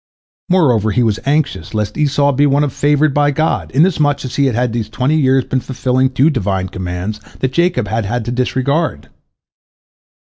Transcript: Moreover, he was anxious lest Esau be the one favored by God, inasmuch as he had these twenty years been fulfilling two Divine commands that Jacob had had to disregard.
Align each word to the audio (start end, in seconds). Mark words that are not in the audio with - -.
Moreover, 0.49 0.89
he 0.89 1.03
was 1.03 1.19
anxious 1.27 1.75
lest 1.75 1.95
Esau 1.95 2.31
be 2.31 2.45
the 2.45 2.49
one 2.49 2.67
favored 2.71 3.13
by 3.13 3.29
God, 3.29 3.69
inasmuch 3.69 4.25
as 4.25 4.35
he 4.35 4.47
had 4.47 4.73
these 4.73 4.89
twenty 4.89 5.15
years 5.15 5.45
been 5.45 5.59
fulfilling 5.59 6.09
two 6.09 6.31
Divine 6.31 6.69
commands 6.69 7.19
that 7.37 7.51
Jacob 7.53 7.87
had 7.87 8.05
had 8.05 8.25
to 8.25 8.31
disregard. 8.31 9.09